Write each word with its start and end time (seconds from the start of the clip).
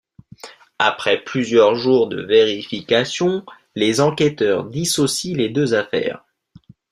Après 0.79 1.23
plusieurs 1.23 1.75
jours 1.75 2.09
de 2.09 2.23
vérification, 2.23 3.45
les 3.75 4.01
enquêteurs 4.01 4.63
dissocient 4.63 5.37
les 5.37 5.49
deux 5.49 5.75
affaires. 5.75 6.23